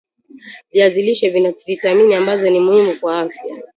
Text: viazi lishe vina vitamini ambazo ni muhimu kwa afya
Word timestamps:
viazi 0.73 1.01
lishe 1.01 1.29
vina 1.29 1.53
vitamini 1.65 2.15
ambazo 2.15 2.49
ni 2.49 2.59
muhimu 2.59 2.95
kwa 2.99 3.19
afya 3.21 3.57